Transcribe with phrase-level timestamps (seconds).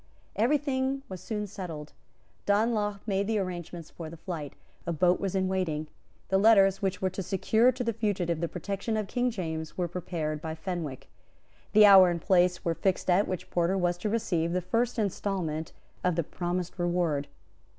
[0.35, 1.93] Every thing was soon settled.
[2.47, 4.53] Donelagh made the arrangements for the flight.
[4.87, 5.85] A boat was in waiting.
[6.29, 9.87] The letters which were to secure to the fugitive the protection of King James were
[9.87, 11.07] prepared by Fenwick.
[11.73, 15.71] The hour and place were fixed at which Porter was to receive the first instalment
[16.03, 17.27] of the promised reward.